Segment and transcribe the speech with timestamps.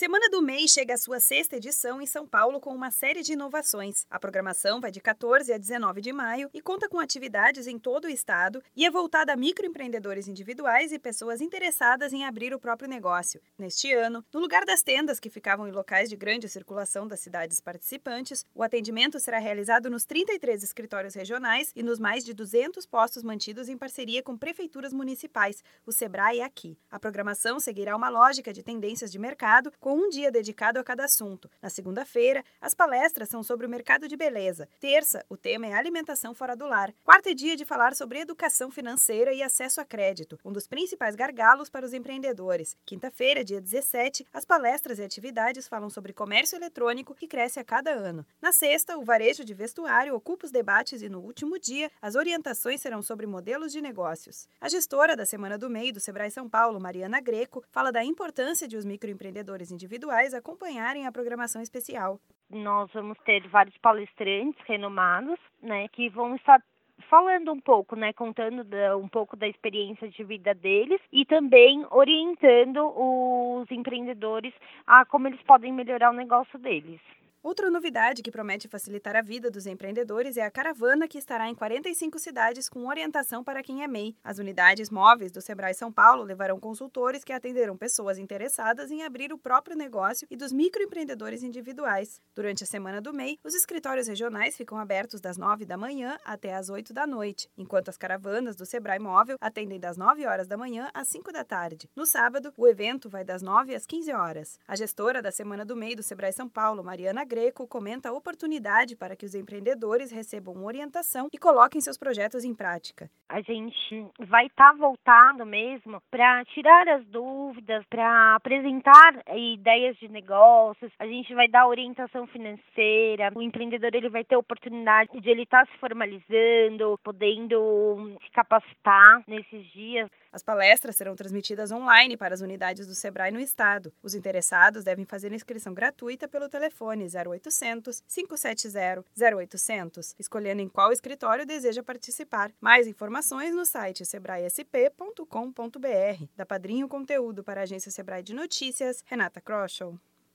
[0.00, 3.34] Semana do MEI chega à sua sexta edição em São Paulo com uma série de
[3.34, 4.06] inovações.
[4.08, 8.06] A programação vai de 14 a 19 de maio e conta com atividades em todo
[8.06, 12.88] o estado e é voltada a microempreendedores individuais e pessoas interessadas em abrir o próprio
[12.88, 13.42] negócio.
[13.58, 17.60] Neste ano, no lugar das tendas que ficavam em locais de grande circulação das cidades
[17.60, 23.22] participantes, o atendimento será realizado nos 33 escritórios regionais e nos mais de 200 postos
[23.22, 26.78] mantidos em parceria com prefeituras municipais, o Sebrae e Aqui.
[26.90, 30.84] A programação seguirá uma lógica de tendências de mercado com com um dia dedicado a
[30.84, 31.50] cada assunto.
[31.60, 34.68] Na segunda-feira, as palestras são sobre o mercado de beleza.
[34.78, 36.94] Terça, o tema é alimentação fora do lar.
[37.02, 41.16] Quarta é dia de falar sobre educação financeira e acesso a crédito, um dos principais
[41.16, 42.76] gargalos para os empreendedores.
[42.86, 47.90] Quinta-feira, dia 17, as palestras e atividades falam sobre comércio eletrônico que cresce a cada
[47.90, 48.24] ano.
[48.40, 52.80] Na sexta, o varejo de vestuário ocupa os debates e no último dia, as orientações
[52.80, 54.46] serão sobre modelos de negócios.
[54.60, 58.68] A gestora da Semana do MEI do Sebrae São Paulo, Mariana Greco, fala da importância
[58.68, 62.20] de os microempreendedores individuais acompanharem a programação especial.
[62.50, 66.62] Nós vamos ter vários palestrantes renomados, né, que vão estar
[67.08, 68.62] falando um pouco, né, contando
[69.02, 74.52] um pouco da experiência de vida deles e também orientando os empreendedores
[74.86, 77.00] a como eles podem melhorar o negócio deles.
[77.42, 81.54] Outra novidade que promete facilitar a vida dos empreendedores é a caravana que estará em
[81.54, 84.14] 45 cidades com orientação para quem é MEI.
[84.22, 89.32] As unidades móveis do Sebrae São Paulo levarão consultores que atenderão pessoas interessadas em abrir
[89.32, 92.20] o próprio negócio e dos microempreendedores individuais.
[92.34, 96.54] Durante a semana do MEI, os escritórios regionais ficam abertos das 9 da manhã até
[96.54, 100.58] as 8 da noite, enquanto as caravanas do Sebrae Móvel atendem das 9 horas da
[100.58, 101.88] manhã às 5 da tarde.
[101.96, 104.58] No sábado, o evento vai das 9 às 15 horas.
[104.68, 108.96] A gestora da semana do MEI do Sebrae São Paulo, Mariana Greco comenta a oportunidade
[108.96, 113.08] para que os empreendedores recebam orientação e coloquem seus projetos em prática.
[113.28, 120.08] A gente vai estar tá voltado mesmo para tirar as dúvidas, para apresentar ideias de
[120.08, 120.90] negócios.
[120.98, 123.30] A gente vai dar orientação financeira.
[123.36, 128.30] O empreendedor ele vai ter a oportunidade de ele estar tá se formalizando, podendo se
[128.32, 130.10] capacitar nesses dias.
[130.32, 133.92] As palestras serão transmitidas online para as unidades do Sebrae no estado.
[134.02, 141.46] Os interessados devem fazer inscrição gratuita pelo telefone 0800 570 0800, escolhendo em qual escritório
[141.46, 142.52] deseja participar.
[142.60, 146.24] Mais informações no site sebraesp.com.br.
[146.36, 149.98] Da Padrinho Conteúdo para a agência Sebrae de Notícias, Renata Kroschel.